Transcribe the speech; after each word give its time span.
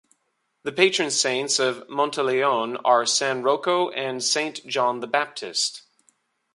The 0.63 0.71
patron 0.71 1.11
saints 1.11 1.59
of 1.59 1.87
Monteleone 1.87 2.75
are 2.83 3.05
San 3.05 3.43
Rocco 3.43 3.91
and 3.91 4.23
Saint 4.23 4.65
John 4.65 4.99
the 4.99 5.05
Baptist. 5.05 5.83